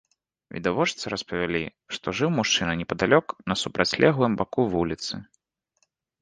Відавочцы 0.55 1.05
распавялі, 1.13 1.61
што 1.97 2.07
жыў 2.19 2.29
мужчына 2.37 2.73
непадалёк 2.81 3.25
на 3.53 3.59
супрацьлеглым 3.65 4.33
баку 4.41 4.67
вуліцы. 4.75 5.13